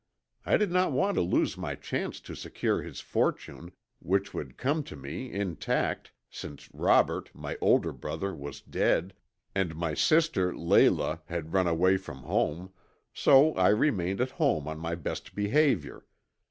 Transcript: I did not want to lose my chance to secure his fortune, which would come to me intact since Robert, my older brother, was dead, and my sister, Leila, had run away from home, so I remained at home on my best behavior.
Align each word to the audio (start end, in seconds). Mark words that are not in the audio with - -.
I 0.47 0.57
did 0.57 0.71
not 0.71 0.91
want 0.91 1.13
to 1.13 1.21
lose 1.21 1.59
my 1.59 1.75
chance 1.75 2.19
to 2.21 2.33
secure 2.33 2.81
his 2.81 3.01
fortune, 3.01 3.71
which 3.99 4.33
would 4.33 4.57
come 4.57 4.81
to 4.85 4.95
me 4.95 5.31
intact 5.31 6.11
since 6.27 6.73
Robert, 6.73 7.29
my 7.35 7.55
older 7.61 7.91
brother, 7.93 8.33
was 8.33 8.61
dead, 8.61 9.13
and 9.53 9.75
my 9.75 9.93
sister, 9.93 10.57
Leila, 10.57 11.21
had 11.25 11.53
run 11.53 11.67
away 11.67 11.97
from 11.97 12.23
home, 12.23 12.73
so 13.13 13.53
I 13.53 13.69
remained 13.69 14.21
at 14.21 14.31
home 14.31 14.67
on 14.67 14.79
my 14.79 14.95
best 14.95 15.35
behavior. 15.35 16.07